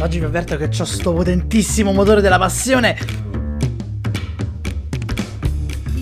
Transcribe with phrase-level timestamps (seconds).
[0.00, 2.96] Oggi vi avverto che ho sto potentissimo motore della passione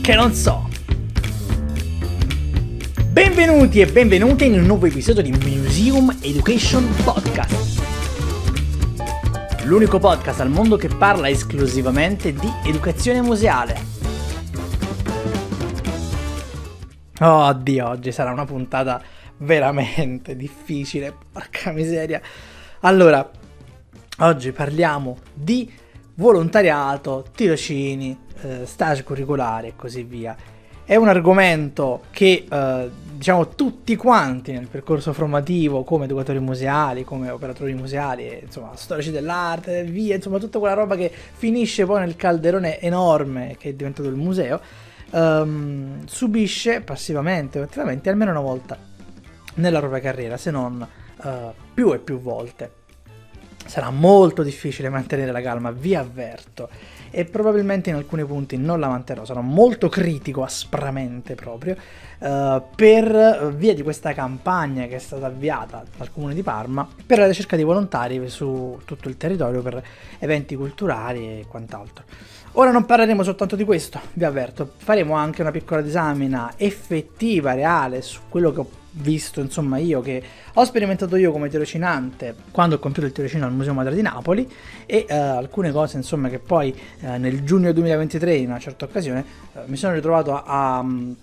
[0.02, 0.68] che non so.
[3.08, 7.82] Benvenuti e benvenute in un nuovo episodio di Museum Education Podcast.
[9.64, 13.80] L'unico podcast al mondo che parla esclusivamente di educazione museale.
[17.20, 19.02] Oh Dio, oggi sarà una puntata
[19.38, 22.20] veramente difficile, porca miseria.
[22.80, 23.28] Allora,
[24.20, 25.70] Oggi parliamo di
[26.14, 30.34] volontariato, tirocini, eh, stage curricolari e così via.
[30.84, 37.28] È un argomento che eh, diciamo tutti quanti nel percorso formativo come educatori museali, come
[37.28, 42.80] operatori museali, insomma storici dell'arte, via, insomma tutta quella roba che finisce poi nel calderone
[42.80, 44.58] enorme che è diventato il museo,
[45.10, 48.78] ehm, subisce passivamente o attivamente almeno una volta
[49.56, 50.88] nella propria carriera, se non
[51.22, 52.84] eh, più e più volte.
[53.66, 56.68] Sarà molto difficile mantenere la calma, vi avverto.
[57.10, 61.76] E probabilmente in alcuni punti non la manterrò, sarò molto critico, aspramente proprio,
[62.18, 67.18] uh, per via di questa campagna che è stata avviata dal comune di Parma per
[67.18, 69.82] la ricerca di volontari su tutto il territorio per
[70.18, 72.04] eventi culturali e quant'altro.
[72.52, 78.00] Ora non parleremo soltanto di questo, vi avverto, faremo anche una piccola disamina effettiva, reale,
[78.02, 78.68] su quello che ho
[78.98, 80.22] visto insomma io che
[80.54, 84.50] ho sperimentato io come tirocinante quando ho compiuto il tirocino al Museo Madre di Napoli
[84.86, 89.24] e uh, alcune cose insomma che poi uh, nel giugno 2023 in una certa occasione
[89.52, 90.78] uh, mi sono ritrovato a,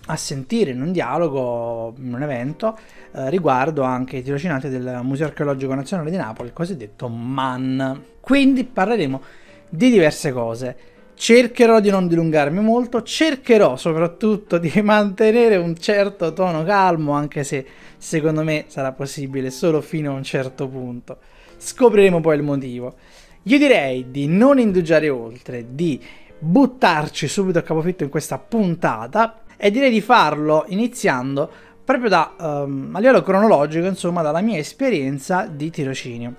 [0.05, 2.77] a, sentire in un dialogo, in un evento
[3.13, 8.01] riguardo anche i tirocinanti del Museo Archeologico Nazionale di Napoli, il cosiddetto MAN.
[8.19, 9.21] Quindi parleremo
[9.69, 10.75] di diverse cose
[11.15, 17.65] cercherò di non dilungarmi molto, cercherò soprattutto di mantenere un certo tono calmo, anche se
[17.97, 21.17] secondo me sarà possibile solo fino a un certo punto.
[21.57, 22.95] Scopriremo poi il motivo.
[23.43, 26.01] Io direi di non indugiare oltre, di
[26.39, 31.49] buttarci subito a capofitto in questa puntata e direi di farlo iniziando
[31.83, 36.35] proprio da, um, a livello cronologico, insomma, dalla mia esperienza di tirocinio.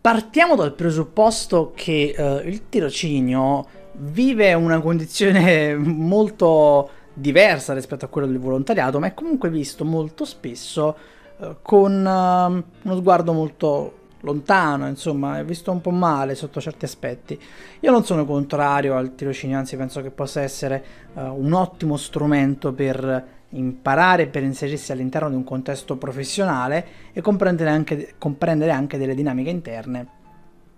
[0.00, 8.26] Partiamo dal presupposto che uh, il tirocinio vive una condizione molto diversa rispetto a quella
[8.26, 10.96] del volontariato, ma è comunque visto molto spesso
[11.38, 16.84] eh, con uh, uno sguardo molto lontano, insomma, è visto un po' male sotto certi
[16.84, 17.40] aspetti.
[17.80, 20.84] Io non sono contrario al tirocinio, anzi penso che possa essere
[21.14, 27.70] uh, un ottimo strumento per imparare per inserirsi all'interno di un contesto professionale e comprendere
[27.70, 30.06] anche, comprendere anche delle dinamiche interne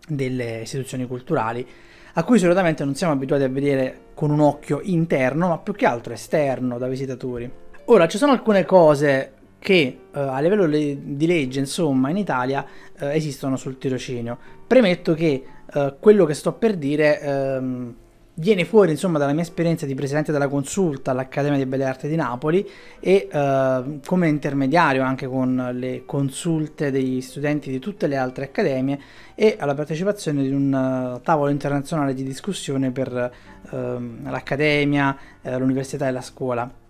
[0.09, 1.67] delle istituzioni culturali
[2.15, 5.87] a cui solitamente non siamo abituati a vedere con un occhio interno, ma più che
[5.87, 7.51] altro esterno da visitatori.
[7.87, 12.65] Ora, ci sono alcune cose che eh, a livello le- di legge, insomma, in Italia
[12.99, 14.39] eh, esistono sul tirocinio.
[14.67, 17.95] Premetto che eh, quello che sto per dire ehm,
[18.35, 22.17] viene fuori insomma dalla mia esperienza di presidente della consulta all'Accademia di Belle Arti di
[22.17, 22.67] Napoli
[22.99, 28.99] e eh, come intermediario anche con le consulte degli studenti di tutte le altre accademie
[29.35, 33.33] e alla partecipazione di un uh, tavolo internazionale di discussione per
[33.71, 33.77] uh,
[34.23, 36.81] l'accademia, uh, l'università e la scuola.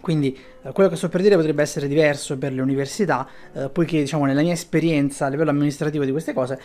[0.00, 3.98] Quindi eh, quello che sto per dire potrebbe essere diverso per le università, eh, poiché
[3.98, 6.60] diciamo nella mia esperienza a livello amministrativo di queste cose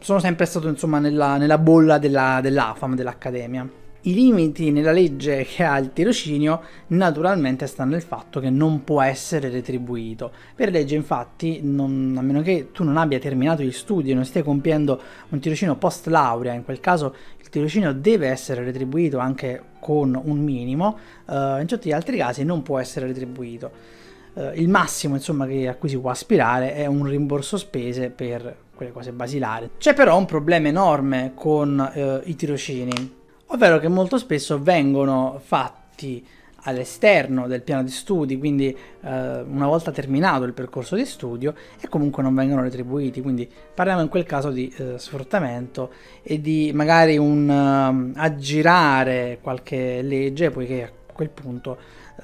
[0.00, 3.68] sono sempre stato insomma nella, nella bolla della, dell'AFAM, dell'Accademia.
[4.04, 9.02] I limiti nella legge che ha il tirocinio naturalmente stanno nel fatto che non può
[9.02, 10.32] essere retribuito.
[10.54, 14.24] Per legge infatti, non, a meno che tu non abbia terminato gli studi e non
[14.24, 19.62] stia compiendo un tirocinio post laurea, in quel caso il tirocinio deve essere retribuito anche
[19.80, 20.96] con un minimo,
[21.26, 23.98] uh, in tutti gli altri casi non può essere retribuito.
[24.32, 28.56] Uh, il massimo insomma, che, a cui si può aspirare è un rimborso spese per
[28.74, 29.70] quelle cose basilari.
[29.78, 33.18] C'è però un problema enorme con uh, i tirocini
[33.52, 36.24] ovvero che molto spesso vengono fatti
[36.64, 41.88] all'esterno del piano di studi, quindi eh, una volta terminato il percorso di studio e
[41.88, 45.90] comunque non vengono retribuiti, quindi parliamo in quel caso di eh, sfruttamento
[46.22, 51.78] e di magari un uh, aggirare qualche legge, poiché a quel punto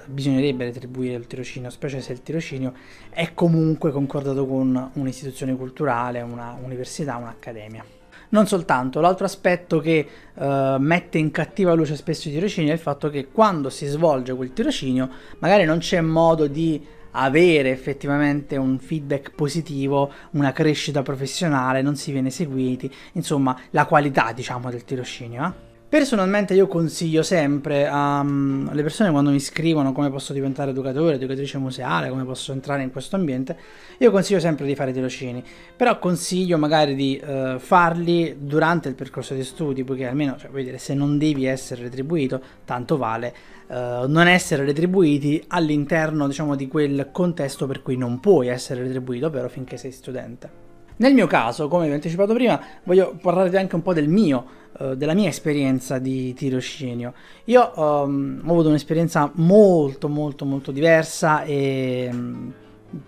[0.07, 2.73] bisognerebbe retribuire il tirocinio, specie se il tirocinio
[3.11, 7.85] è comunque concordato con un'istituzione culturale, una università, un'accademia.
[8.29, 12.79] Non soltanto, l'altro aspetto che uh, mette in cattiva luce spesso i tirocini è il
[12.79, 15.09] fatto che quando si svolge quel tirocinio
[15.39, 22.13] magari non c'è modo di avere effettivamente un feedback positivo, una crescita professionale, non si
[22.13, 25.47] viene seguiti, insomma la qualità diciamo del tirocinio.
[25.47, 25.66] Eh?
[25.89, 31.59] Personalmente io consiglio sempre um, alle persone quando mi scrivono come posso diventare educatore, educatrice
[31.59, 33.57] museale, come posso entrare in questo ambiente,
[33.99, 35.45] io consiglio sempre di fare tirocini,
[35.77, 40.79] però consiglio magari di uh, farli durante il percorso di studi, poiché almeno, cioè, dire,
[40.79, 43.33] se non devi essere retribuito, tanto vale
[43.69, 49.27] uh, non essere retribuiti all'interno diciamo, di quel contesto per cui non puoi essere retribuito,
[49.27, 50.65] ovvero finché sei studente.
[50.99, 54.47] Nel mio caso, come vi ho anticipato prima, voglio parlarvi anche un po' del mio,
[54.95, 57.15] della mia esperienza di tirocinio.
[57.45, 62.53] Io um, ho avuto un'esperienza molto molto molto diversa e um,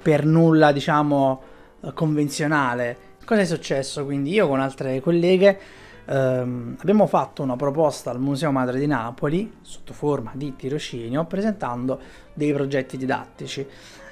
[0.01, 1.43] per nulla, diciamo,
[1.81, 2.97] uh, convenzionale.
[3.25, 4.05] Cosa è successo?
[4.05, 5.59] Quindi io con altre colleghe
[6.07, 12.01] um, abbiamo fatto una proposta al Museo Madre di Napoli sotto forma di tirocinio presentando
[12.33, 13.67] dei progetti didattici.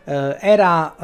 [0.05, 0.95] Uh, era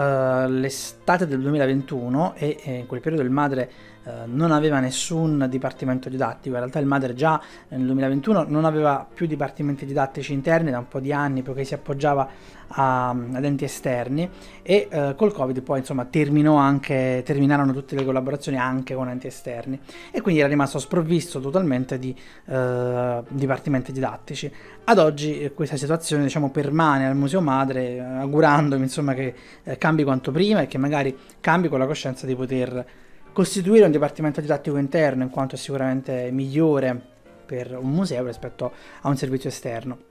[0.47, 3.71] uh, l'estate del 2021 e eh, in quel periodo il madre
[4.05, 9.07] uh, non aveva nessun dipartimento didattico, in realtà il madre già nel 2021 non aveva
[9.13, 12.29] più dipartimenti didattici interni da un po' di anni perché si appoggiava
[12.69, 14.29] a, ad enti esterni
[14.63, 19.27] e uh, col covid poi insomma terminò anche, terminarono tutte le collaborazioni anche con enti
[19.27, 19.79] esterni.
[20.11, 22.15] E quindi era rimasto sprovvisto totalmente di
[22.47, 24.53] uh, dipartimenti didattici.
[24.85, 30.03] Ad oggi eh, questa situazione diciamo permane al museo madre augurandomi insomma che eh, cambi
[30.03, 32.85] quanto prima e che magari cambi con la coscienza di poter
[33.33, 37.01] costituire un dipartimento didattico interno in quanto è sicuramente migliore
[37.45, 40.11] per un museo rispetto a un servizio esterno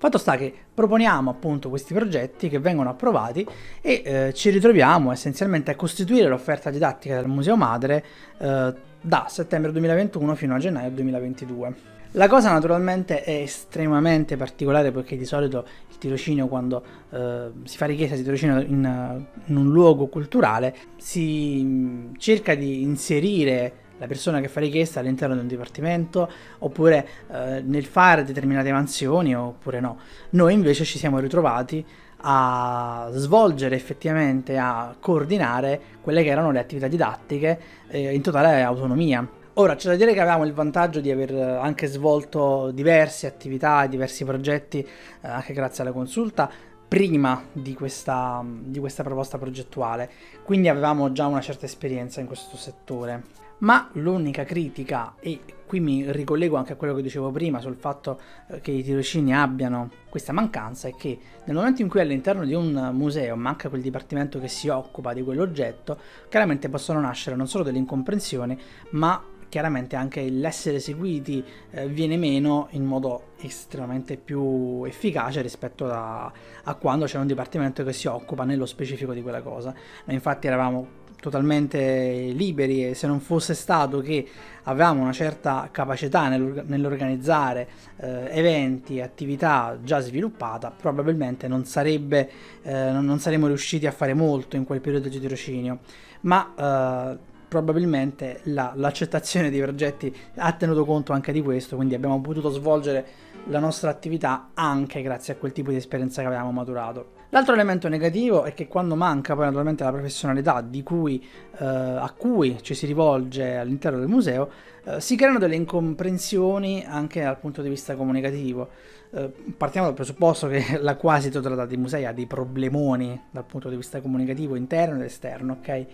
[0.00, 3.46] Fatto sta che proponiamo appunto questi progetti che vengono approvati
[3.82, 8.04] e eh, ci ritroviamo essenzialmente a costituire l'offerta didattica del Museo Madre
[8.38, 11.74] eh, da settembre 2021 fino a gennaio 2022.
[12.14, 17.86] La cosa naturalmente è estremamente particolare perché di solito il tirocinio quando eh, si fa
[17.86, 24.40] richiesta di tirocinio in, in un luogo culturale si mm, cerca di inserire la persona
[24.40, 26.28] che fa richiesta all'interno di un dipartimento
[26.58, 29.98] oppure eh, nel fare determinate mansioni oppure no.
[30.30, 31.84] Noi invece ci siamo ritrovati
[32.22, 39.38] a svolgere effettivamente, a coordinare quelle che erano le attività didattiche eh, in totale autonomia.
[39.54, 43.88] Ora c'è da dire che avevamo il vantaggio di aver anche svolto diverse attività e
[43.88, 44.86] diversi progetti eh,
[45.28, 46.48] anche grazie alla consulta
[46.86, 50.10] prima di questa, di questa proposta progettuale,
[50.44, 53.22] quindi avevamo già una certa esperienza in questo settore.
[53.58, 58.18] Ma l'unica critica, e qui mi ricollego anche a quello che dicevo prima sul fatto
[58.48, 62.54] eh, che i tirocini abbiano questa mancanza, è che nel momento in cui all'interno di
[62.54, 65.98] un museo manca quel dipartimento che si occupa di quell'oggetto,
[66.28, 68.58] chiaramente possono nascere non solo delle incomprensioni,
[68.90, 76.32] ma chiaramente anche l'essere seguiti eh, viene meno in modo estremamente più efficace rispetto a,
[76.62, 79.74] a, quando c'è un dipartimento che si occupa nello specifico di quella cosa.
[80.04, 84.26] Noi infatti eravamo totalmente liberi e se non fosse stato che
[84.62, 92.30] avevamo una certa capacità nell'organizzare eh, eventi, attività già sviluppata, probabilmente non, sarebbe,
[92.62, 95.80] eh, non, saremmo riusciti a fare molto in quel periodo di tirocinio,
[96.22, 102.20] ma eh, probabilmente la, l'accettazione dei progetti ha tenuto conto anche di questo, quindi abbiamo
[102.20, 103.04] potuto svolgere
[103.48, 107.18] la nostra attività anche grazie a quel tipo di esperienza che avevamo maturato.
[107.30, 111.24] L'altro elemento negativo è che quando manca poi naturalmente la professionalità cui,
[111.58, 114.48] eh, a cui ci si rivolge all'interno del museo,
[114.84, 118.68] eh, si creano delle incomprensioni anche dal punto di vista comunicativo.
[119.12, 123.68] Eh, partiamo dal presupposto che la quasi totalità dei musei ha dei problemoni dal punto
[123.68, 125.86] di vista comunicativo interno ed esterno, ok?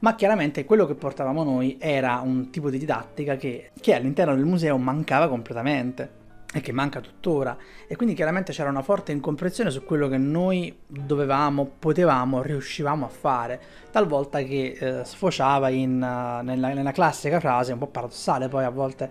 [0.00, 4.44] Ma chiaramente quello che portavamo noi era un tipo di didattica che, che all'interno del
[4.44, 6.22] museo mancava completamente
[6.56, 7.56] e che manca tuttora
[7.88, 13.08] e quindi chiaramente c'era una forte incomprensione su quello che noi dovevamo, potevamo, riuscivamo a
[13.08, 18.64] fare, talvolta che eh, sfociava in, uh, nella, nella, classica frase, un po' paradossale poi
[18.64, 19.10] a volte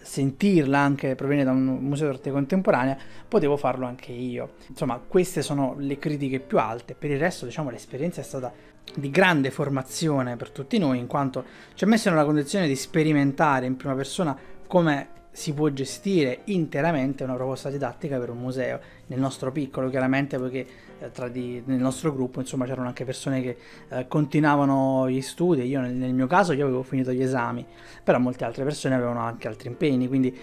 [0.00, 4.52] sentirla anche provenire da un museo d'arte contemporanea, potevo farlo anche io.
[4.68, 8.52] Insomma, queste sono le critiche più alte, per il resto diciamo l'esperienza è stata
[8.94, 13.66] di grande formazione per tutti noi, in quanto ci ha messo nella condizione di sperimentare
[13.66, 14.36] in prima persona
[14.66, 20.38] come si può gestire interamente una proposta didattica per un museo, nel nostro piccolo chiaramente
[20.38, 20.66] perché
[21.00, 23.56] eh, tra di, nel nostro gruppo insomma c'erano anche persone che
[23.88, 27.66] eh, continuavano gli studi, io nel, nel, mio caso io avevo finito gli esami,
[28.04, 30.38] però molte altre persone avevano anche altri impegni, quindi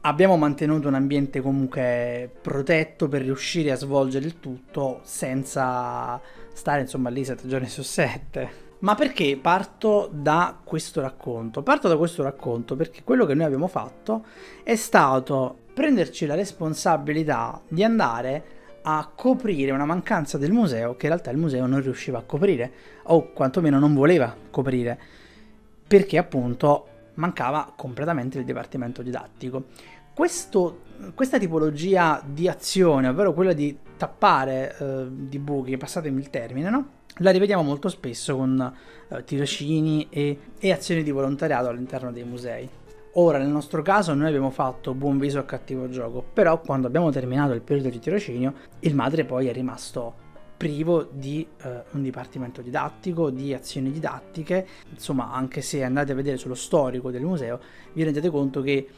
[0.00, 6.18] abbiamo mantenuto un ambiente comunque protetto per riuscire a svolgere il tutto senza
[6.52, 8.70] stare insomma lì sette giorni su sette.
[8.80, 11.62] Ma perché parto da questo racconto?
[11.62, 14.24] Parto da questo racconto perché quello che noi abbiamo fatto
[14.64, 21.12] è stato prenderci la responsabilità di andare a coprire una mancanza del museo che in
[21.12, 22.72] realtà il museo non riusciva a coprire
[23.04, 24.98] o quantomeno non voleva coprire
[25.86, 29.66] perché appunto mancava completamente il dipartimento didattico.
[30.14, 30.80] Questo,
[31.14, 36.88] questa tipologia di azione, ovvero quella di tappare eh, di buchi, passatemi il termine, no?
[37.16, 38.74] la rivediamo molto spesso con
[39.08, 42.68] eh, tirocini e, e azioni di volontariato all'interno dei musei.
[43.14, 47.10] Ora, nel nostro caso, noi abbiamo fatto buon viso a cattivo gioco, però quando abbiamo
[47.10, 50.30] terminato il periodo di tirocinio, il madre poi è rimasto
[50.62, 56.36] privo di eh, un dipartimento didattico, di azioni didattiche, insomma, anche se andate a vedere
[56.36, 57.58] sullo storico del museo,
[57.94, 58.88] vi rendete conto che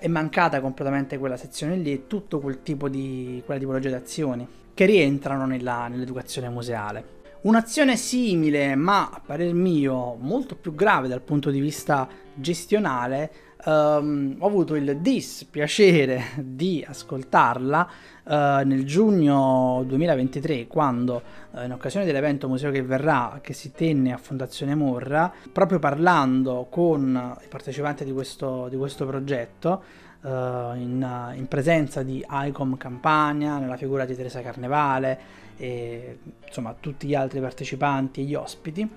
[0.00, 4.46] è mancata completamente quella sezione lì e tutto quel tipo di, quella tipologia di azioni
[4.74, 7.16] che rientrano nella, nell'educazione museale.
[7.40, 13.30] Un'azione simile, ma a parer mio molto più grave dal punto di vista gestionale,
[13.64, 17.88] um, ho avuto il dispiacere di ascoltarla
[18.24, 18.30] uh,
[18.64, 24.18] nel giugno 2023, quando uh, in occasione dell'evento Museo che verrà, che si tenne a
[24.18, 31.46] Fondazione Morra, proprio parlando con i partecipanti di questo, di questo progetto, Uh, in, in,
[31.46, 35.16] presenza di ICOM Campania, nella figura di Teresa Carnevale
[35.56, 38.88] e insomma tutti gli altri partecipanti e gli ospiti,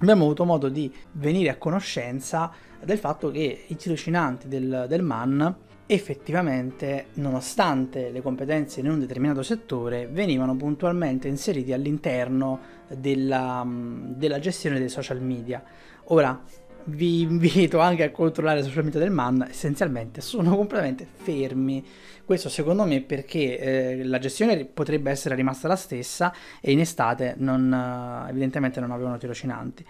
[0.00, 5.64] abbiamo avuto modo di venire a conoscenza del fatto che i tirocinanti del, del MAN
[5.86, 14.80] effettivamente, nonostante le competenze in un determinato settore, venivano puntualmente inseriti all'interno della, della gestione
[14.80, 15.62] dei social media.
[16.06, 16.42] Ora,
[16.86, 21.84] vi invito anche a controllare i social media del MAN, essenzialmente sono completamente fermi.
[22.24, 27.34] Questo secondo me perché eh, la gestione potrebbe essere rimasta la stessa e in estate
[27.38, 29.84] non, eh, evidentemente non avevano tirocinanti.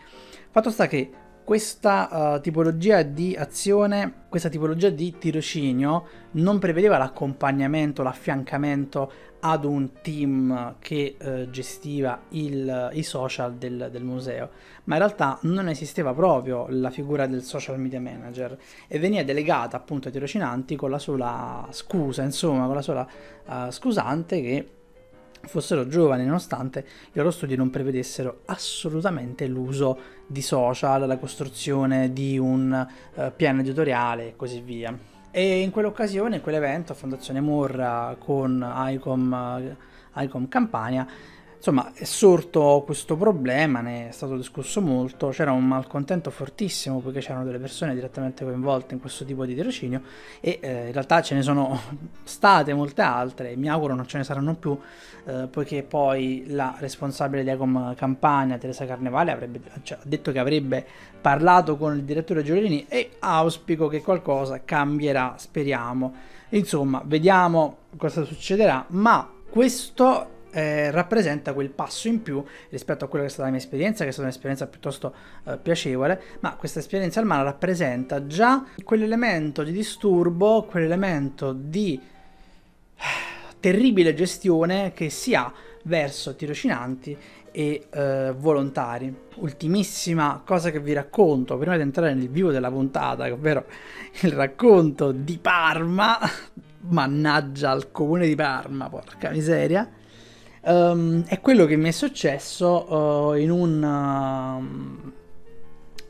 [0.50, 1.10] Fatto sta che
[1.46, 10.00] questa uh, tipologia di azione, questa tipologia di tirocinio non prevedeva l'accompagnamento, l'affiancamento ad un
[10.02, 14.50] team che uh, gestiva il, i social del, del, museo,
[14.84, 19.76] ma in realtà non esisteva proprio la figura del social media manager e veniva delegata
[19.76, 23.08] appunto ai tirocinanti con la sola scusa, insomma, con la sola
[23.46, 24.70] uh, scusante che
[25.46, 32.38] fossero giovani nonostante i loro studi non prevedessero assolutamente l'uso di social, la costruzione di
[32.38, 35.14] un uh, piano editoriale e così via.
[35.38, 39.76] E in quell'occasione, in quell'evento, Fondazione Morra con ICOM,
[40.14, 41.06] uh, ICOM Campania,
[41.56, 47.20] Insomma, è sorto questo problema, ne è stato discusso molto, c'era un malcontento fortissimo poiché
[47.20, 50.02] c'erano delle persone direttamente coinvolte in questo tipo di tirocinio
[50.40, 51.80] e eh, in realtà ce ne sono
[52.22, 54.78] state molte altre, mi auguro non ce ne saranno più,
[55.25, 60.38] eh, poiché poi la responsabile di Ecom Campania, Teresa Carnevale, avrebbe, cioè, ha detto che
[60.38, 60.86] avrebbe
[61.20, 66.14] parlato con il direttore Giolini e auspico che qualcosa cambierà, speriamo.
[66.50, 73.26] Insomma, vediamo cosa succederà, ma questo eh, rappresenta quel passo in più rispetto a quella
[73.26, 76.78] che è stata la mia esperienza, che è stata un'esperienza piuttosto eh, piacevole, ma questa
[76.78, 83.02] esperienza al mare rappresenta già quell'elemento di disturbo, quell'elemento di eh,
[83.60, 87.14] terribile gestione che si ha verso tirocinanti
[87.52, 89.14] e eh, volontari.
[89.34, 93.66] Ultimissima cosa che vi racconto prima di entrare nel vivo della puntata, ovvero
[94.22, 96.18] il racconto di Parma.
[96.88, 99.86] Mannaggia al comune di Parma, porca miseria.
[100.68, 105.12] Um, è quello che mi è successo uh, in un uh,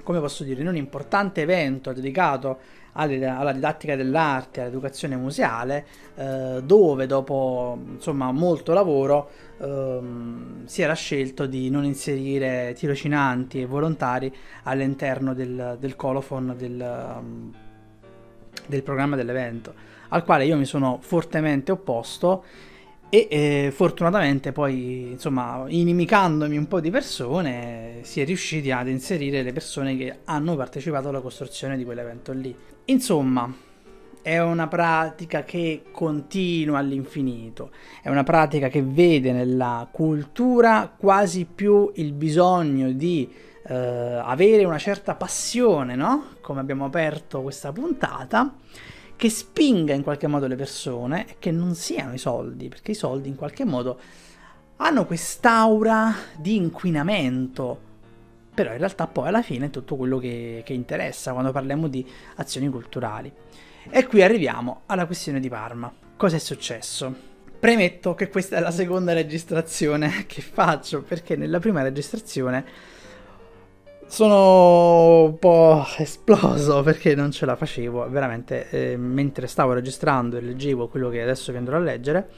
[0.03, 2.59] come posso dire in un importante evento dedicato
[2.93, 5.85] alla didattica dell'arte all'educazione museale
[6.15, 9.29] uh, dove dopo insomma molto lavoro
[9.61, 17.13] ehm, si era scelto di non inserire tirocinanti e volontari all'interno del, del colofon del,
[17.19, 17.55] um,
[18.67, 19.75] del programma dell'evento
[20.09, 22.45] al quale io mi sono fortemente opposto
[23.09, 29.43] e eh, fortunatamente poi, insomma, inimicandomi un po' di persone, si è riusciti ad inserire
[29.43, 32.55] le persone che hanno partecipato alla costruzione di quell'evento lì.
[32.87, 33.53] Insomma,
[34.23, 37.71] è una pratica che continua all'infinito,
[38.03, 43.33] è una pratica che vede nella cultura quasi più il bisogno di
[43.69, 46.35] eh, avere una certa passione, no?
[46.41, 48.53] Come abbiamo aperto questa puntata
[49.17, 52.95] che spinga in qualche modo le persone e che non siano i soldi, perché i
[52.95, 53.99] soldi in qualche modo
[54.77, 57.81] hanno quest'aura di inquinamento,
[58.55, 62.07] però in realtà poi alla fine è tutto quello che, che interessa quando parliamo di
[62.37, 63.33] azioni culturali.
[63.89, 65.93] E qui arriviamo alla questione di Parma.
[66.17, 67.15] Cosa è successo?
[67.59, 72.65] Premetto che questa è la seconda registrazione che faccio perché nella prima registrazione
[74.07, 80.41] sono un po' esploso perché non ce la facevo, veramente, eh, mentre stavo registrando e
[80.41, 82.29] leggevo quello che adesso vi andrò a leggere,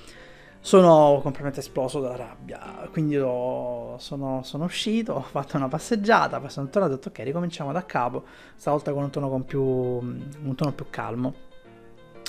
[0.61, 2.89] sono completamente esploso dalla rabbia.
[2.91, 3.99] Quindi sono,
[4.43, 7.85] sono, uscito, ho fatto una passeggiata, poi sono tornato e ho detto ok, ricominciamo da
[7.85, 8.25] capo,
[8.57, 11.47] stavolta con un tono, con più, un tono più calmo.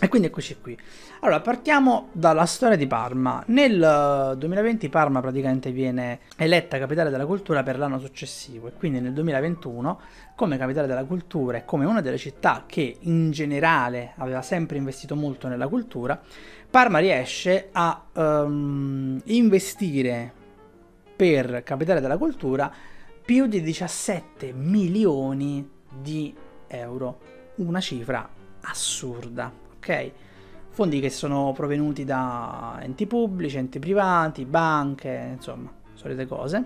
[0.01, 0.77] E quindi eccoci qui.
[1.21, 3.43] Allora, partiamo dalla storia di Parma.
[3.47, 9.01] Nel 2020 eh, Parma praticamente viene eletta capitale della cultura per l'anno successivo e quindi
[9.01, 9.99] nel 2021
[10.35, 15.17] come capitale della cultura e come una delle città che in generale aveva sempre investito
[15.17, 16.21] molto nella cultura,
[16.69, 20.31] Parma riesce a um, investire
[21.17, 22.71] per capitale della cultura
[23.25, 25.69] più di 17 milioni
[26.01, 26.33] di
[26.67, 27.19] euro,
[27.55, 28.25] una cifra
[28.61, 30.11] assurda ok?
[30.79, 36.63] Fondi che sono provenuti da enti pubblici, enti privati, banche, insomma, solite cose.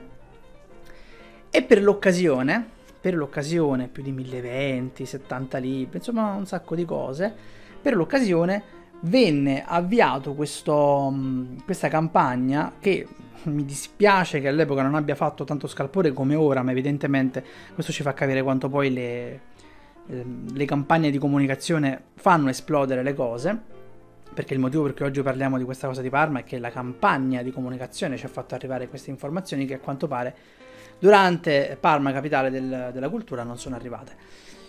[1.49, 2.63] E per l'occasione,
[3.01, 7.33] per l'occasione, più di 1020, 70 libri, insomma un sacco di cose,
[7.81, 8.61] per l'occasione
[8.99, 11.11] venne avviato questo,
[11.65, 13.07] questa campagna che
[13.45, 17.43] mi dispiace che all'epoca non abbia fatto tanto scalpore come ora, ma evidentemente
[17.73, 19.41] questo ci fa capire quanto poi le,
[20.07, 23.61] Ehm, le campagne di comunicazione fanno esplodere le cose,
[24.33, 26.69] perché il motivo per cui oggi parliamo di questa cosa di Parma è che la
[26.69, 30.35] campagna di comunicazione ci ha fatto arrivare queste informazioni che a quanto pare
[30.99, 34.15] durante Parma, capitale del, della cultura, non sono arrivate.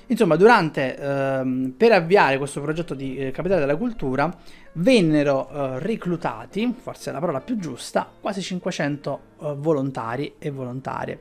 [0.06, 4.37] Insomma, durante, ehm, per avviare questo progetto di eh, Capitale della Cultura,
[4.73, 11.21] vennero eh, reclutati, forse è la parola più giusta, quasi 500 eh, volontari e volontarie.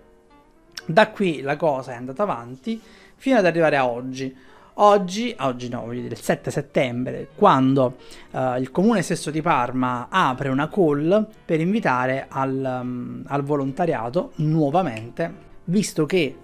[0.86, 2.82] Da qui la cosa è andata avanti
[3.16, 4.36] fino ad arrivare a oggi.
[4.78, 7.98] Oggi, oggi no, voglio dire il 7 settembre, quando
[8.32, 14.32] uh, il comune stesso di Parma apre una call per invitare al, um, al volontariato
[14.38, 15.32] nuovamente,
[15.66, 16.38] visto che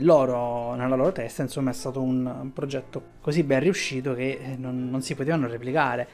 [0.00, 5.00] loro, nella loro testa insomma è stato un progetto così ben riuscito che non, non
[5.00, 6.08] si potevano replicare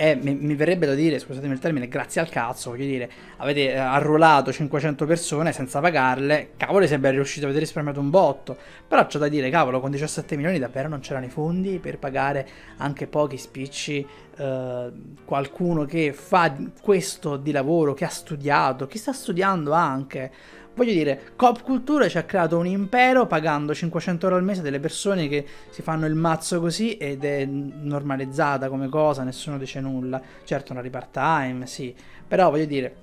[0.00, 3.76] e mi, mi, verrebbe da dire, scusatemi il termine, grazie al cazzo, voglio dire, avete
[3.76, 8.56] arruolato 500 persone senza pagarle, cavolo se ben riuscito, avete risparmiato un botto,
[8.88, 12.48] però c'è da dire, cavolo, con 17 milioni davvero non c'erano i fondi per pagare
[12.78, 14.06] anche pochi spicci,
[14.38, 14.90] eh,
[15.22, 20.32] qualcuno che fa questo di lavoro, che ha studiato, che sta studiando anche,
[20.74, 24.80] Voglio dire, Cop Culture ci ha creato un impero pagando 500 euro al mese delle
[24.80, 30.22] persone che si fanno il mazzo così ed è normalizzata come cosa, nessuno dice nulla.
[30.44, 31.94] Certo, una repart time, sì,
[32.26, 32.96] però voglio dire,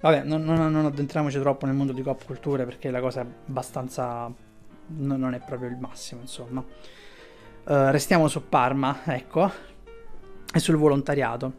[0.00, 3.26] vabbè, non, non, non, addentriamoci troppo nel mondo di Cop Culture perché la cosa è
[3.48, 4.32] abbastanza...
[4.86, 6.60] non, non è proprio il massimo, insomma.
[6.60, 9.52] Uh, restiamo su Parma, ecco,
[10.52, 11.52] e sul volontariato,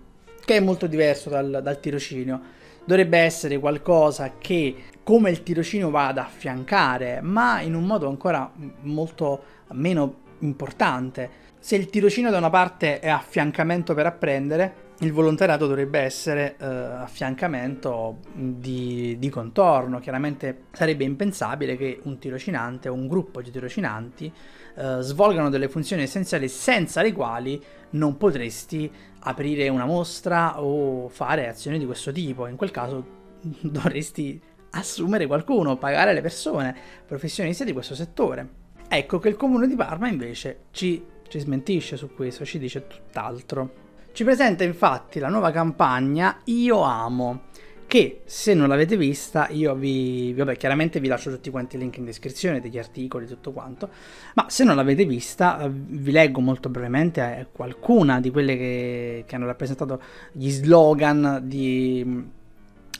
[0.43, 2.58] che è molto diverso dal, dal tirocinio
[2.89, 8.52] dovrebbe essere qualcosa che come il tirocinio va ad affiancare, ma in un modo ancora
[8.82, 11.30] molto meno importante.
[11.60, 16.65] Se il tirocinio da una parte è affiancamento per apprendere, il volontariato dovrebbe essere eh,
[16.65, 19.99] affiancamento di, di, contorno.
[19.99, 24.34] Chiaramente sarebbe impensabile che un tirocinante o un gruppo di tirocinanti
[24.79, 27.61] eh, svolgano delle funzioni essenziali senza le quali
[27.91, 28.89] non potresti
[29.19, 32.47] aprire una mostra o fare azioni di questo tipo.
[32.47, 33.05] In quel caso
[33.61, 36.73] dovresti assumere qualcuno, pagare le persone,
[37.05, 38.47] professionisti di questo settore.
[38.87, 43.87] Ecco che il comune di Parma invece ci, ci smentisce su questo, ci dice tutt'altro.
[44.13, 47.48] Ci presenta infatti la nuova campagna Io amo,
[47.89, 51.97] che se non l'avete vista io vi, vabbè chiaramente vi lascio tutti quanti i link
[51.97, 53.89] in descrizione degli articoli tutto quanto
[54.36, 59.36] ma se non l'avete vista vi leggo molto brevemente eh, qualcuna di quelle che, che
[59.36, 59.99] hanno rappresentato
[60.34, 62.25] gli slogan di,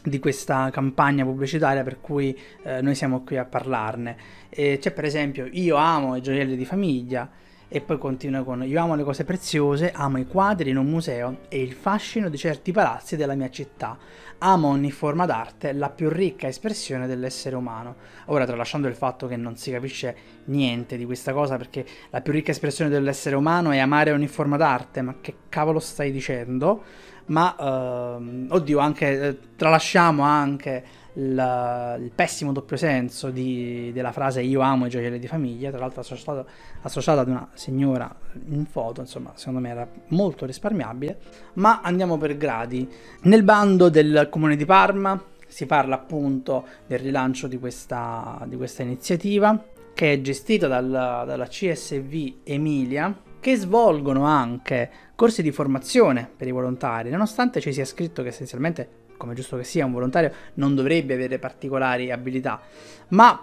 [0.02, 4.18] di questa campagna pubblicitaria per cui eh, noi siamo qui a parlarne
[4.50, 7.30] e c'è per esempio io amo i gioielli di famiglia
[7.72, 11.42] e poi continua con Io amo le cose preziose, amo i quadri in un museo
[11.50, 13.96] e il fascino di certi palazzi della mia città.
[14.42, 17.96] Amo ogni forma d'arte, la più ricca espressione dell'essere umano.
[18.28, 22.32] Ora, tralasciando il fatto che non si capisce niente di questa cosa, perché la più
[22.32, 26.84] ricca espressione dell'essere umano è amare ogni forma d'arte, ma che cavolo stai dicendo?
[27.30, 34.42] Ma, uh, oddio, anche, eh, tralasciamo anche il, il pessimo doppio senso di, della frase
[34.42, 36.48] io amo i gioielli di famiglia, tra l'altro associato,
[36.82, 38.14] associata ad una signora
[38.50, 41.20] in foto, insomma secondo me era molto risparmiabile,
[41.54, 42.88] ma andiamo per gradi.
[43.24, 48.84] Nel bando del comune di Parma si parla appunto del rilancio di questa, di questa
[48.84, 54.90] iniziativa che è gestita dal, dalla CSV Emilia che svolgono anche
[55.20, 59.66] corsi di formazione per i volontari, nonostante ci sia scritto che essenzialmente come giusto che
[59.66, 62.62] sia, un volontario non dovrebbe avere particolari abilità,
[63.10, 63.38] ma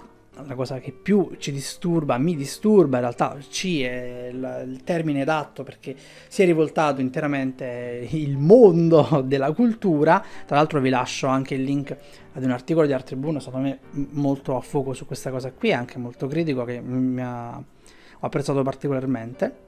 [0.47, 5.65] la cosa che più ci disturba, mi disturba, in realtà C è il, termine adatto
[5.65, 5.95] perché
[6.29, 10.25] si è rivoltato interamente il mondo della cultura.
[10.47, 11.95] Tra l'altro vi lascio anche il link
[12.33, 13.79] ad un articolo di Art Tribune, secondo me
[14.13, 18.63] molto a fuoco su questa cosa qui, anche molto critico, che mi ha, ho apprezzato
[18.63, 19.66] particolarmente.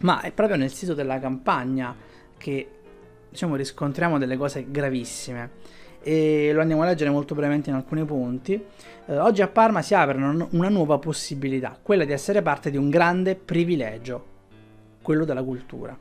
[0.00, 1.94] Ma è proprio nel sito della campagna
[2.36, 2.68] che
[3.30, 5.50] diciamo riscontriamo delle cose gravissime
[6.00, 8.62] e lo andiamo a leggere molto brevemente in alcuni punti.
[9.06, 12.90] Eh, oggi a Parma si apre una nuova possibilità, quella di essere parte di un
[12.90, 14.24] grande privilegio,
[15.00, 15.96] quello della cultura.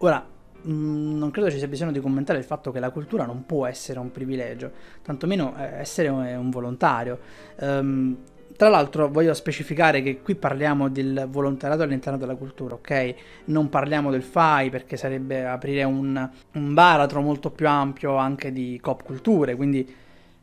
[0.00, 0.24] Ora,
[0.60, 3.46] mh, mm, non credo ci sia bisogno di commentare il fatto che la cultura non
[3.46, 4.70] può essere un privilegio,
[5.02, 7.18] tantomeno eh, essere un, un volontario.
[7.60, 8.16] Um,
[8.58, 13.14] tra l'altro voglio specificare che qui parliamo del volontariato all'interno della cultura, ok?
[13.44, 18.76] Non parliamo del FAI perché sarebbe aprire un, un baratro molto più ampio anche di
[18.82, 19.88] cop culture, quindi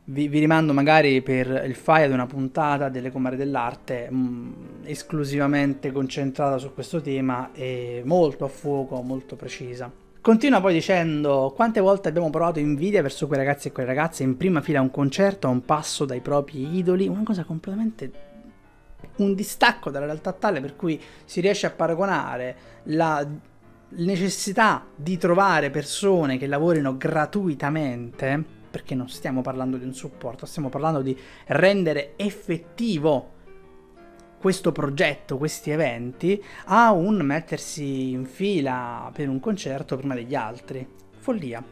[0.04, 4.52] vi, vi, rimando magari per il FAI ad una puntata delle Comare dell'Arte mh, mm,
[4.84, 9.92] esclusivamente concentrata su questo tema e molto a fuoco, molto precisa.
[10.26, 14.36] Continua poi dicendo quante volte abbiamo provato invidia verso quei ragazzi e quelle ragazze in
[14.36, 18.10] prima fila a un concerto, a un passo dai propri idoli, una cosa completamente
[19.18, 23.24] un distacco dalla realtà tale per cui si riesce a paragonare la
[23.90, 30.68] necessità di trovare persone che lavorino gratuitamente perché non stiamo parlando di un supporto, stiamo
[30.68, 33.34] parlando di rendere effettivo
[34.38, 40.86] questo progetto, questi eventi, a un mettersi in fila per un concerto prima degli altri.
[41.18, 41.62] Follia.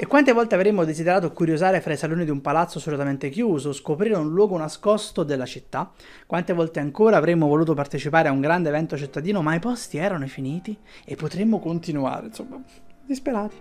[0.00, 4.14] E quante volte avremmo desiderato curiosare fra i saloni di un palazzo assolutamente chiuso, scoprire
[4.14, 5.90] un luogo nascosto della città?
[6.24, 10.24] Quante volte ancora avremmo voluto partecipare a un grande evento cittadino, ma i posti erano
[10.28, 12.62] finiti e potremmo continuare, insomma,
[13.04, 13.56] disperati.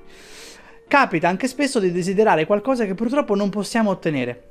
[0.88, 4.50] Capita anche spesso di desiderare qualcosa che purtroppo non possiamo ottenere.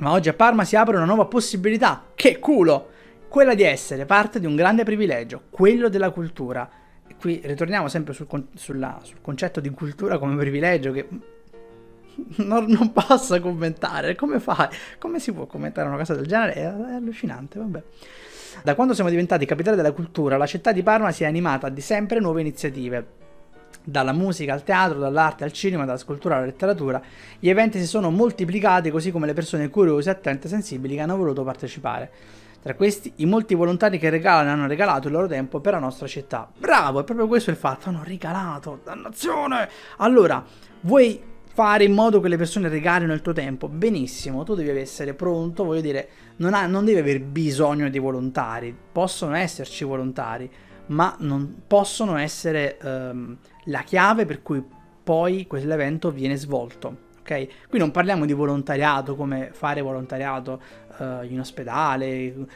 [0.00, 2.06] Ma oggi a Parma si apre una nuova possibilità.
[2.14, 2.88] Che culo!
[3.28, 6.68] Quella di essere parte di un grande privilegio, quello della cultura.
[7.06, 11.06] E qui ritorniamo sempre sul, con- sulla, sul concetto di cultura come privilegio che
[12.38, 14.14] non, non, posso commentare.
[14.14, 14.68] Come fai?
[14.98, 16.54] Come si può commentare una cosa del genere?
[16.54, 17.82] È, è allucinante, vabbè.
[18.64, 21.82] Da quando siamo diventati capitale della cultura, la città di Parma si è animata di
[21.82, 23.19] sempre nuove iniziative
[23.82, 27.00] dalla musica al teatro, dall'arte al cinema, dalla scultura alla letteratura,
[27.38, 31.16] gli eventi si sono moltiplicati così come le persone curiose, attente e sensibili che hanno
[31.16, 32.10] voluto partecipare.
[32.62, 36.06] Tra questi, i molti volontari che regalano hanno regalato il loro tempo per la nostra
[36.06, 36.50] città.
[36.58, 39.66] Bravo, è proprio questo il fatto, hanno regalato, dannazione!
[39.96, 40.44] Allora,
[40.82, 43.66] vuoi fare in modo che le persone regalino il tuo tempo?
[43.66, 48.76] Benissimo, tu devi essere pronto, voglio dire, non, ha, non devi aver bisogno di volontari,
[48.92, 50.50] possono esserci volontari,
[50.88, 54.62] ma non possono essere um, la chiave per cui
[55.02, 57.08] poi quell'evento viene svolto.
[57.20, 57.48] Okay?
[57.68, 60.60] Qui non parliamo di volontariato come fare volontariato
[60.98, 62.46] uh, in ospedale, uh,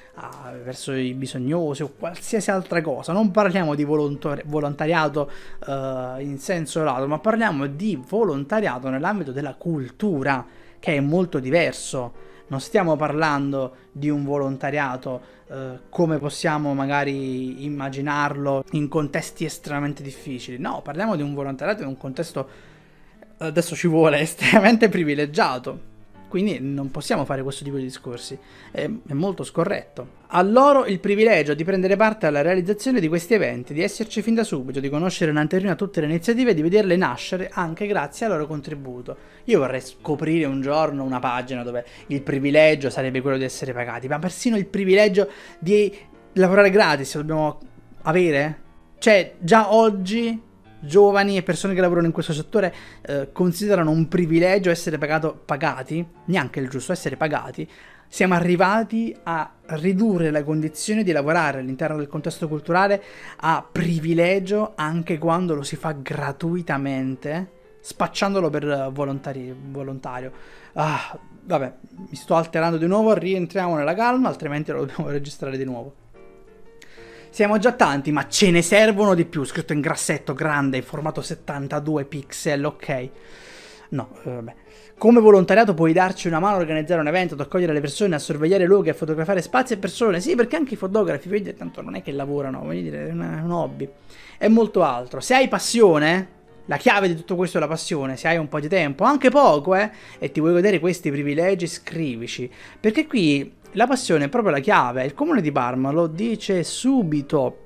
[0.63, 3.13] verso i bisognosi o qualsiasi altra cosa.
[3.13, 5.31] Non parliamo di volontar- volontariato
[5.67, 10.45] uh, in senso lato, ma parliamo di volontariato nell'ambito della cultura,
[10.79, 18.65] che è molto diverso non stiamo parlando di un volontariato eh, come possiamo magari immaginarlo
[18.73, 20.59] in contesti estremamente difficili.
[20.59, 22.73] No, parliamo di un volontariato in un contesto
[23.39, 25.93] adesso ci vuole estremamente privilegiato.
[26.29, 28.37] Quindi non possiamo fare questo tipo di discorsi,
[28.73, 30.23] è, è, molto scorretto.
[30.29, 34.35] A loro il privilegio di prendere parte alla realizzazione di questi eventi, di esserci fin
[34.35, 38.27] da subito, di conoscere in anteprima tutte le iniziative e di vederle nascere anche grazie
[38.27, 39.17] al loro contributo.
[39.45, 44.09] Io vorrei scoprire un giorno una pagina dove il privilegio sarebbe quello di essere pagati,
[44.09, 45.29] ma persino il privilegio
[45.61, 45.97] di
[46.33, 47.61] lavorare gratis lo dobbiamo
[48.03, 48.63] avere?
[48.99, 50.41] Cioè, già oggi
[50.85, 56.07] giovani e persone che lavorano in questo settore eh, considerano un privilegio essere pagato, pagati,
[56.27, 57.69] neanche il giusto essere pagati,
[58.15, 63.03] siamo arrivati a ridurre la condizione di lavorare all'interno del contesto culturale
[63.39, 70.33] a privilegio anche quando lo si fa gratuitamente, spacciandolo per volontari, volontario.
[70.75, 71.75] Ah, vabbè,
[72.09, 76.04] mi sto alterando di nuovo, rientriamo nella calma, altrimenti lo dobbiamo registrare di nuovo.
[77.35, 79.43] Siamo già tanti, ma ce ne servono di più.
[79.43, 83.09] Scritto in grassetto, grande, in formato 72 pixel, ok.
[83.89, 84.55] No, eh, vabbè.
[84.97, 88.21] Come volontariato puoi darci una mano a organizzare un evento, ad accogliere le persone, a
[88.21, 90.21] sorvegliare luoghi, a fotografare spazi e persone.
[90.21, 93.51] Sì, perché anche i fotografi, vedi, tanto non è che lavorano, voglio dire, è, un
[93.51, 93.91] hobby.
[94.39, 95.19] È molto altro.
[95.19, 96.29] Se hai passione,
[96.67, 98.17] la chiave di tutto questo è la passione.
[98.17, 101.67] Se hai un po' di tempo, anche poco, eh, e ti vuoi godere questi privilegi,
[101.67, 102.49] scrivici.
[102.79, 105.05] Perché qui la passione è proprio la chiave.
[105.05, 107.59] Il comune di Parma lo dice subito.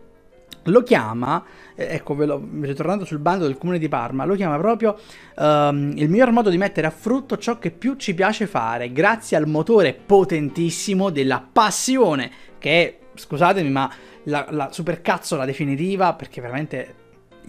[0.64, 1.42] Lo chiama
[1.78, 4.98] eh, ecco, ve lo, ritornando sul bando del comune di Parma, lo chiama proprio
[5.36, 9.36] um, il miglior modo di mettere a frutto ciò che più ci piace fare, grazie
[9.36, 13.88] al motore potentissimo della passione, che è, scusatemi, ma
[14.24, 16.94] la, la supercazzola definitiva, perché veramente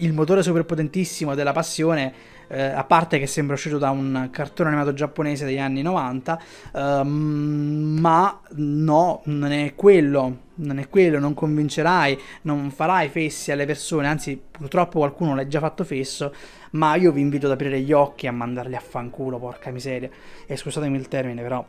[0.00, 4.70] il motore super potentissimo della passione eh, a parte che sembra uscito da un cartone
[4.70, 6.42] animato giapponese degli anni 90,
[6.74, 13.66] eh, ma no, non è quello, non è quello, non convincerai, non farai fessi alle
[13.66, 16.34] persone, anzi purtroppo qualcuno l'ha già fatto fesso,
[16.72, 20.10] ma io vi invito ad aprire gli occhi e a mandarli a fanculo, porca miseria.
[20.46, 21.64] E scusatemi il termine, però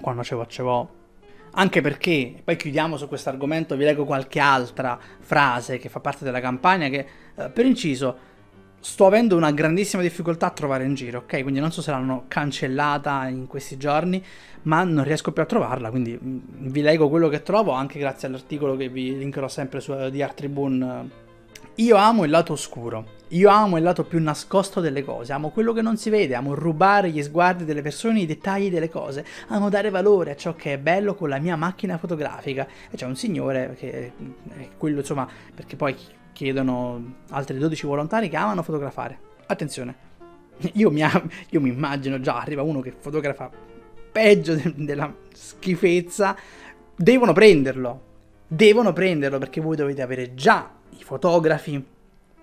[0.00, 0.42] quando ce vo
[1.52, 6.24] anche perché, poi chiudiamo su questo argomento, vi leggo qualche altra frase che fa parte
[6.24, 8.30] della campagna che, eh, per inciso,
[8.80, 11.42] sto avendo una grandissima difficoltà a trovare in giro, ok?
[11.42, 14.22] Quindi non so se l'hanno cancellata in questi giorni,
[14.62, 16.38] ma non riesco più a trovarla, quindi mm,
[16.68, 20.36] vi leggo quello che trovo, anche grazie all'articolo che vi linkerò sempre su di Art
[20.36, 21.20] Tribune.
[21.76, 25.72] Io amo il lato oscuro, io amo il lato più nascosto delle cose, amo quello
[25.72, 29.70] che non si vede, amo rubare gli sguardi delle persone, i dettagli delle cose, amo
[29.70, 32.68] dare valore a ciò che è bello con la mia macchina fotografica.
[32.90, 34.12] E c'è un signore che
[34.54, 35.96] è quello, insomma, perché poi
[36.32, 39.18] chiedono altri 12 volontari che amano fotografare.
[39.46, 39.94] Attenzione,
[40.74, 41.02] io mi,
[41.48, 43.50] io mi immagino già, arriva uno che fotografa
[44.12, 46.36] peggio de- della schifezza,
[46.94, 48.02] devono prenderlo,
[48.46, 51.84] devono prenderlo perché voi dovete avere già fotografi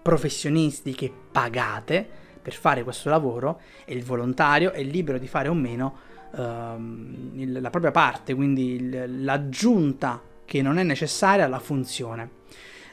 [0.02, 2.08] professionisti che pagate
[2.42, 5.96] per fare questo lavoro e il volontario è libero di fare o meno
[6.36, 12.38] ehm, il, la propria parte, quindi il, l'aggiunta che non è necessaria alla funzione.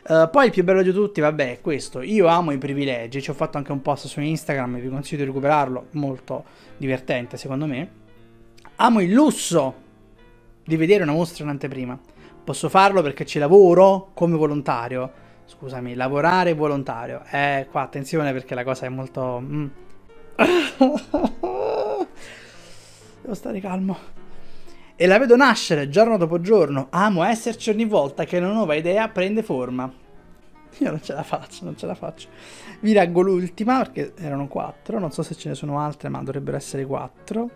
[0.09, 2.01] Uh, poi il più bello di tutti, vabbè, è questo.
[2.01, 3.21] Io amo i privilegi.
[3.21, 4.79] Ci ho fatto anche un post su Instagram.
[4.79, 5.87] Vi consiglio di recuperarlo.
[5.93, 6.45] Molto
[6.77, 7.91] divertente, secondo me.
[8.77, 9.75] Amo il lusso
[10.65, 11.99] di vedere una mostra in anteprima.
[12.45, 15.25] Posso farlo perché ci lavoro come volontario.
[15.47, 17.23] Scusami, lavorare volontario.
[17.31, 19.41] Eh, qua attenzione perché la cosa è molto.
[19.41, 19.67] Mm.
[23.23, 23.97] Devo stare calmo.
[24.97, 26.89] E la vedo nascere giorno dopo giorno.
[26.91, 29.91] Amo esserci ogni volta che una nuova idea prende forma.
[30.79, 32.29] Io non ce la faccio, non ce la faccio.
[32.81, 34.99] Vi leggo l'ultima perché erano quattro.
[34.99, 37.51] Non so se ce ne sono altre, ma dovrebbero essere quattro.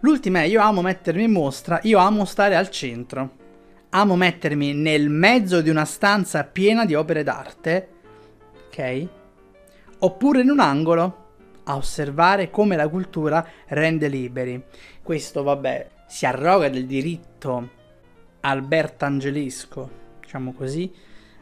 [0.00, 3.42] L'ultima è: Io amo mettermi in mostra, io amo stare al centro.
[3.96, 7.88] Amo mettermi nel mezzo di una stanza piena di opere d'arte.
[8.66, 9.08] Ok?
[10.00, 11.26] Oppure in un angolo
[11.62, 14.60] a osservare come la cultura rende liberi.
[15.00, 17.70] Questo, vabbè, si arroga del diritto
[18.40, 19.90] albertangelisco,
[20.22, 20.92] diciamo così,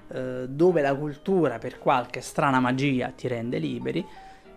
[0.08, 4.04] eh, dove la cultura per qualche strana magia ti rende liberi,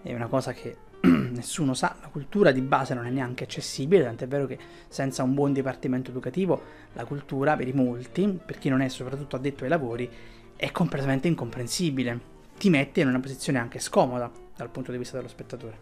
[0.02, 0.76] è una cosa che
[1.32, 5.34] nessuno sa, la cultura di base non è neanche accessibile, tant'è vero che senza un
[5.34, 6.62] buon dipartimento educativo
[6.94, 10.10] la cultura per i molti, per chi non è soprattutto addetto ai lavori,
[10.56, 15.28] è completamente incomprensibile, ti mette in una posizione anche scomoda dal punto di vista dello
[15.28, 15.78] spettatore.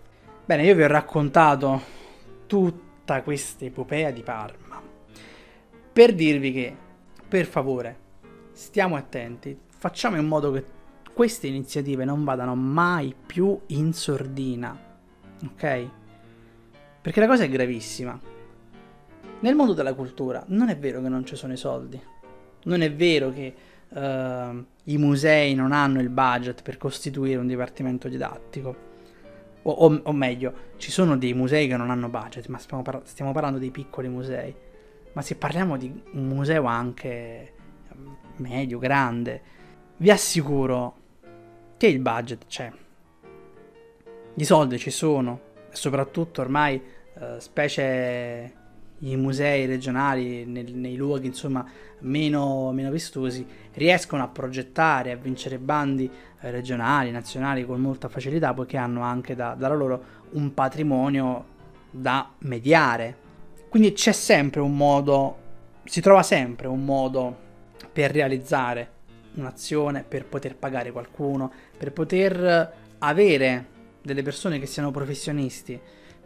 [0.45, 1.81] Bene, io vi ho raccontato
[2.47, 4.81] tutta questa epopea di Parma.
[5.93, 6.75] Per dirvi che,
[7.27, 7.97] per favore,
[8.51, 10.65] stiamo attenti, facciamo in modo che
[11.13, 14.92] queste iniziative non vadano mai più in sordina,
[15.45, 15.87] ok?
[17.01, 18.19] Perché la cosa è gravissima.
[19.39, 22.01] Nel mondo della cultura non è vero che non ci sono i soldi,
[22.63, 23.53] non è vero che
[23.89, 28.91] uh, i musei non hanno il budget per costituire un dipartimento didattico
[29.63, 33.01] o, o, o, meglio, ci sono dei musei che non hanno budget, ma stiamo, par-
[33.05, 34.53] stiamo, parlando dei piccoli musei.
[35.13, 37.53] Ma se parliamo di un museo anche
[37.91, 39.41] ehm, medio, grande,
[39.97, 40.95] vi assicuro
[41.77, 42.71] che il budget c'è.
[44.35, 45.39] I soldi ci sono,
[45.71, 46.81] e soprattutto ormai,
[47.19, 48.61] eh, specie
[48.99, 51.63] i musei regionali nel, nei luoghi insomma
[51.99, 56.09] meno, meno, vistosi riescono a progettare a vincere bandi
[56.41, 61.45] eh, regionali, nazionali con molta facilità poiché hanno anche da, da loro un patrimonio
[61.91, 63.17] da mediare.
[63.69, 65.37] Quindi c'è sempre un modo,
[65.83, 67.37] si trova sempre un modo
[67.91, 68.89] per realizzare
[69.35, 73.71] un'azione, per poter pagare qualcuno, per poter avere
[74.03, 75.79] delle persone che siano professionisti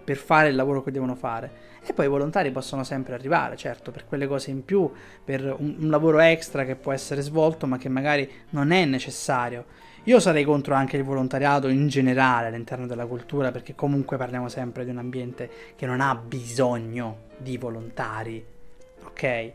[0.04, 1.66] per fare il lavoro che devono fare.
[1.86, 4.90] E poi i volontari possono sempre arrivare, certo, per quelle cose in più,
[5.24, 9.66] per un, un, lavoro extra che può essere svolto ma che magari non è necessario.
[10.04, 14.86] Io sarei contro anche il volontariato in generale all'interno della cultura perché comunque parliamo sempre
[14.86, 18.46] di un ambiente che non ha bisogno di volontari,
[19.04, 19.52] ok?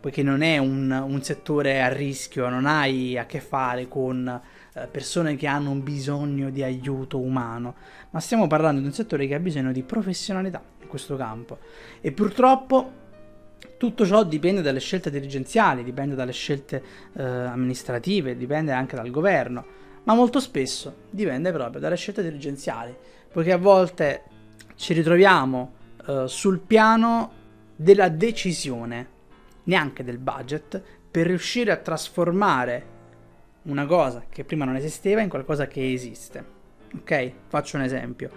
[0.00, 4.40] Poiché non è un, un settore a rischio, non hai a che fare con
[4.72, 7.74] eh, persone che hanno bisogno di aiuto umano,
[8.10, 11.58] ma stiamo parlando di un settore che ha bisogno di professionalità questo campo.
[12.00, 12.98] E purtroppo
[13.78, 16.82] tutto ciò dipende dalle scelte dirigenziali, dipende dalle scelte
[17.14, 19.64] eh, amministrative, dipende anche dal governo.
[20.04, 22.94] ma molto spesso dipende proprio dalle scelte dirigenziali,
[23.30, 24.22] poiché a volte
[24.76, 25.72] ci ritroviamo
[26.06, 27.32] uh, sul piano
[27.76, 29.08] della decisione,
[29.70, 32.98] neanche del budget, per riuscire a trasformare
[33.62, 36.44] una cosa che prima non esisteva in qualcosa che esiste.
[36.96, 37.32] Ok?
[37.46, 38.30] Faccio un esempio.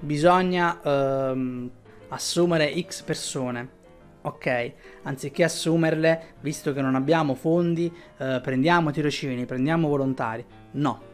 [0.00, 1.70] Bisogna um,
[2.08, 3.78] assumere X persone.
[4.22, 4.72] Ok,
[5.04, 10.44] anziché assumerle, visto che non abbiamo fondi, eh, prendiamo tirocini, prendiamo volontari.
[10.72, 11.08] No.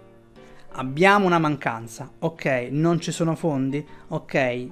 [0.73, 2.11] Abbiamo una mancanza.
[2.19, 3.87] Ok, non ci sono fondi.
[4.09, 4.69] Ok,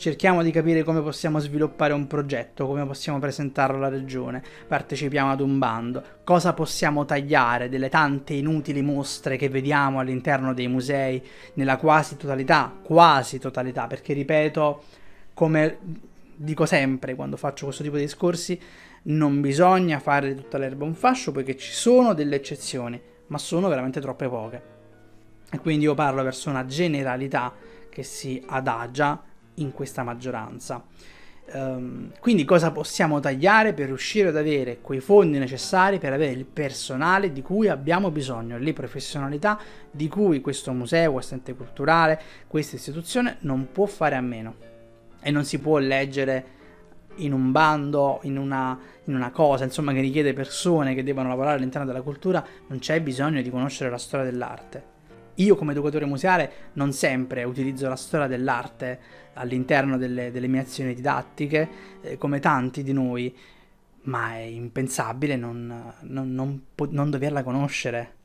[0.00, 5.40] cerchiamo di capire come possiamo sviluppare un progetto, come possiamo presentarlo alla regione, partecipiamo ad
[5.40, 11.22] un bando, cosa possiamo tagliare delle tante inutili mostre che vediamo all'interno dei musei
[11.54, 14.82] nella quasi totalità, quasi totalità, perché ripeto,
[15.34, 15.78] come
[16.34, 18.58] dico sempre quando faccio questo tipo di discorsi,
[19.02, 24.00] non bisogna fare tutta l'erba un fascio perché ci sono delle eccezioni, ma sono veramente
[24.00, 24.62] troppe poche.
[25.52, 27.52] E quindi io parlo verso una generalità
[27.90, 29.24] che si adagia
[29.60, 30.84] in questa maggioranza.
[31.52, 36.44] Um, quindi cosa possiamo tagliare per riuscire ad avere quei fondi necessari per avere il
[36.44, 39.58] personale di cui abbiamo bisogno, le professionalità
[39.90, 44.54] di cui questo museo, questo ente culturale, questa istituzione non può fare a meno
[45.20, 46.58] e non si può leggere
[47.16, 51.56] in un bando, in una, in una cosa, insomma, che richiede persone che devono lavorare
[51.56, 54.98] all'interno della cultura, non c'è bisogno di conoscere la storia dell'arte.
[55.36, 58.98] Io come educatore museale non sempre utilizzo la storia dell'arte
[59.34, 61.68] all'interno delle, delle mie azioni didattiche,
[62.02, 63.34] eh, come tanti di noi,
[64.02, 68.18] ma è impensabile non, non, non, non doverla conoscere.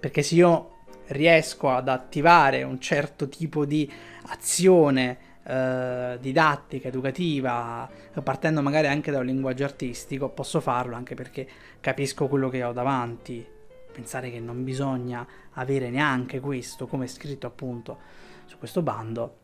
[0.00, 0.70] Perché se io
[1.08, 3.90] riesco ad attivare un certo tipo di
[4.26, 7.88] azione eh, didattica, educativa,
[8.22, 11.46] partendo magari anche da un linguaggio artistico, posso farlo anche perché
[11.80, 13.53] capisco quello che ho davanti.
[13.94, 17.98] Pensare che non bisogna avere neanche questo, come scritto appunto
[18.44, 19.36] su questo bando,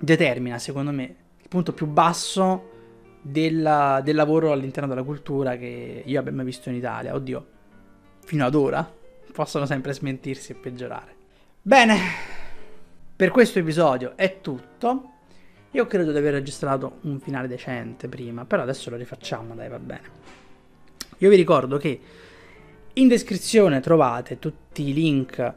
[0.00, 1.04] determina secondo me
[1.40, 2.70] il punto più basso
[3.22, 7.14] della, del lavoro all'interno della cultura che io abbia mai visto in Italia.
[7.14, 7.46] Oddio,
[8.24, 8.92] fino ad ora
[9.32, 11.14] possono sempre smentirsi e peggiorare.
[11.62, 11.98] Bene,
[13.14, 15.12] per questo episodio è tutto.
[15.70, 19.78] Io credo di aver registrato un finale decente prima, però adesso lo rifacciamo, dai, va
[19.78, 20.10] bene.
[21.18, 22.00] Io vi ricordo che
[22.98, 25.52] in descrizione trovate tutti i link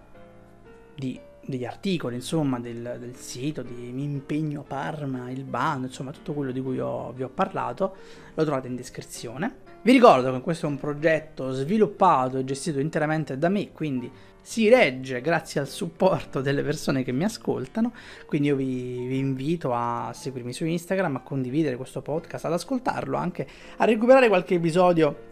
[0.95, 6.33] di, degli articoli, insomma, del, del, sito, di Mi impegno Parma, il bando, insomma, tutto
[6.33, 7.95] quello di cui ho, vi ho parlato,
[8.35, 9.69] lo trovate in descrizione.
[9.81, 14.69] Vi ricordo che questo è un progetto sviluppato e gestito interamente da me, quindi si
[14.69, 17.91] regge grazie al supporto delle persone che mi ascoltano,
[18.27, 23.17] quindi io vi, vi, invito a seguirmi su Instagram, a condividere questo podcast, ad ascoltarlo
[23.17, 25.29] anche, a recuperare qualche episodio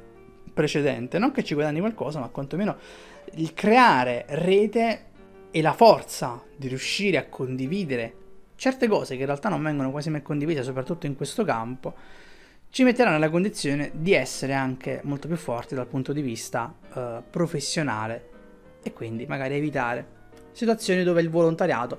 [0.49, 2.77] precedente, non che ci guadagni qualcosa, ma quantomeno
[3.33, 5.05] il creare rete
[5.51, 8.13] e la forza di riuscire a condividere
[8.55, 11.95] certe cose che in realtà non vengono quasi mai condivise, soprattutto in questo campo,
[12.69, 17.21] ci metterà nella condizione di essere anche molto più forti dal punto di vista eh,
[17.27, 18.27] professionale
[18.83, 20.17] e quindi magari evitare
[20.51, 21.97] situazioni dove il volontariato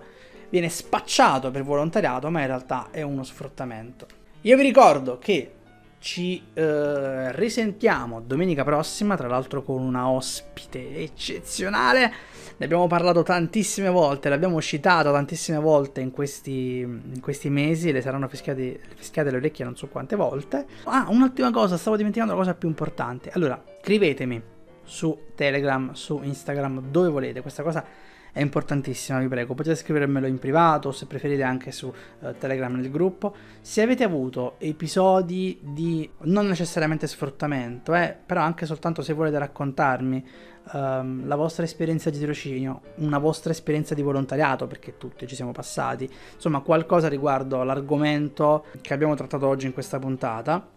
[0.50, 4.06] viene spacciato per volontariato, ma in realtà è uno sfruttamento.
[4.42, 5.52] Io vi ricordo che
[6.00, 12.12] ci eh, risentiamo domenica prossima, tra l'altro con una ospite eccezionale.
[12.56, 18.00] Ne abbiamo parlato tantissime volte, l'abbiamo citato tantissime volte in questi, in questi mesi, le
[18.00, 20.66] saranno fischiate, fischiate le orecchie non so quante volte.
[20.84, 23.30] Ah, un'ultima cosa, stavo dimenticando la cosa più importante.
[23.32, 24.42] Allora, scrivetemi
[24.82, 27.42] su Telegram, su Instagram, dove volete.
[27.42, 27.84] Questa cosa
[28.32, 29.54] è importantissima, vi prego.
[29.54, 31.86] Potete scrivermelo in privato o se preferite anche su
[32.18, 33.34] uh, Telegram nel gruppo.
[33.60, 40.24] Se avete avuto episodi di non necessariamente sfruttamento, eh, però anche soltanto se volete raccontarmi
[40.72, 45.52] um, la vostra esperienza di tirocinio, una vostra esperienza di volontariato, perché tutti ci siamo
[45.52, 50.68] passati, insomma qualcosa riguardo l'argomento che abbiamo trattato oggi in questa puntata,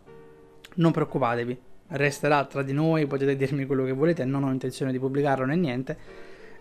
[0.75, 1.61] non preoccupatevi.
[1.85, 5.55] Resterà tra di noi, potete dirmi quello che volete, non ho intenzione di pubblicarlo né
[5.55, 5.97] niente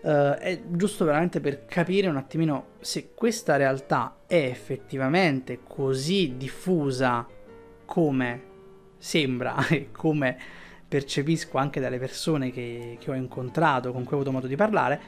[0.03, 7.25] Uh, è giusto veramente per capire un attimino se questa realtà è effettivamente così diffusa
[7.85, 8.41] come
[8.97, 10.37] sembra e come
[10.93, 14.99] percepisco anche dalle persone che, che ho incontrato, con cui ho avuto modo di parlare,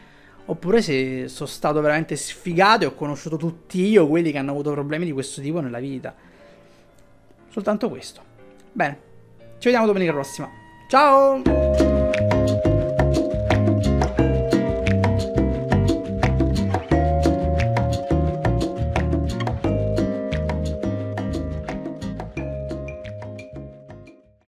[0.46, 4.72] oppure se sono stato veramente sfigato e ho conosciuto tutti io quelli che hanno avuto
[4.72, 6.16] problemi di questo tipo nella vita.
[7.50, 8.22] Soltanto questo.
[8.72, 9.00] Bene,
[9.60, 10.50] ci vediamo domenica prossima.
[10.90, 12.05] Ciao!